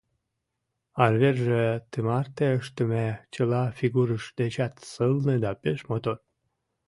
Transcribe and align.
Арверже 1.03 1.63
тымарте 1.91 2.47
ыштыме 2.59 3.07
чыла 3.33 3.63
фигурыж 3.79 4.23
дечат 4.39 4.73
сылне 4.91 5.35
да 5.43 5.51
пеш 5.61 5.79
мотор. 5.89 6.17